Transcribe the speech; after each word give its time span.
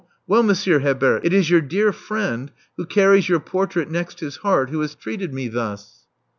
Well, 0.25 0.41
Monsieur 0.41 0.79
Herbert, 0.79 1.23
it 1.23 1.31
is 1.31 1.51
your 1.51 1.61
dear 1.61 1.93
friend, 1.93 2.49
who 2.75 2.87
carries 2.87 3.29
your 3.29 3.39
portrait 3.39 3.91
next 3.91 4.19
his 4.19 4.37
heart, 4.37 4.71
who 4.71 4.79
has 4.81 4.95
treated 4.95 5.31
me 5.31 5.47
thus." 5.47 6.07